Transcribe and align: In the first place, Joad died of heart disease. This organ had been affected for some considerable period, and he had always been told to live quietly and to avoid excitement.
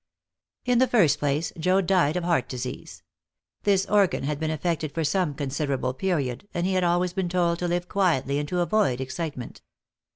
In 0.65 0.79
the 0.79 0.87
first 0.87 1.19
place, 1.19 1.53
Joad 1.59 1.85
died 1.85 2.17
of 2.17 2.23
heart 2.23 2.49
disease. 2.49 3.03
This 3.65 3.85
organ 3.85 4.23
had 4.23 4.39
been 4.39 4.49
affected 4.49 4.91
for 4.91 5.03
some 5.03 5.35
considerable 5.35 5.93
period, 5.93 6.47
and 6.55 6.65
he 6.65 6.73
had 6.73 6.83
always 6.83 7.13
been 7.13 7.29
told 7.29 7.59
to 7.59 7.67
live 7.67 7.87
quietly 7.87 8.39
and 8.39 8.49
to 8.49 8.61
avoid 8.61 8.99
excitement. 8.99 9.61